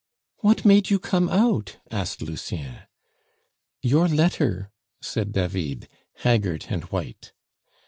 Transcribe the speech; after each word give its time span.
"What 0.39 0.65
made 0.65 0.89
you 0.89 0.97
come 0.97 1.29
out?" 1.29 1.77
asked 1.91 2.23
Lucien. 2.23 2.87
"Your 3.83 4.07
letter," 4.07 4.71
said 4.99 5.31
David, 5.31 5.87
haggard 6.23 6.65
and 6.71 6.85
white. 6.85 7.33